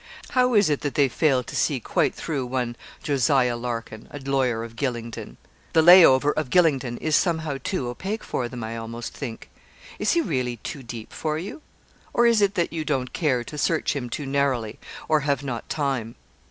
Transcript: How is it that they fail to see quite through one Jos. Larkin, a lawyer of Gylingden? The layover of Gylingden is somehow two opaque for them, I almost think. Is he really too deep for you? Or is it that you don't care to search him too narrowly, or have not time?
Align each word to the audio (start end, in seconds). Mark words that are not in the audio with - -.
How 0.29 0.55
is 0.55 0.67
it 0.71 0.81
that 0.81 0.95
they 0.95 1.07
fail 1.07 1.43
to 1.43 1.55
see 1.55 1.79
quite 1.79 2.15
through 2.15 2.47
one 2.47 2.75
Jos. 3.03 3.29
Larkin, 3.29 4.07
a 4.09 4.17
lawyer 4.17 4.63
of 4.63 4.75
Gylingden? 4.75 5.37
The 5.73 5.83
layover 5.83 6.33
of 6.33 6.49
Gylingden 6.49 6.97
is 6.97 7.15
somehow 7.15 7.59
two 7.63 7.87
opaque 7.87 8.23
for 8.23 8.49
them, 8.49 8.63
I 8.63 8.77
almost 8.77 9.13
think. 9.13 9.51
Is 9.99 10.13
he 10.13 10.21
really 10.21 10.57
too 10.57 10.81
deep 10.81 11.13
for 11.13 11.37
you? 11.37 11.61
Or 12.15 12.25
is 12.25 12.41
it 12.41 12.55
that 12.55 12.73
you 12.73 12.83
don't 12.83 13.13
care 13.13 13.43
to 13.43 13.59
search 13.59 13.95
him 13.95 14.09
too 14.09 14.25
narrowly, 14.25 14.79
or 15.07 15.19
have 15.19 15.43
not 15.43 15.69
time? 15.69 16.15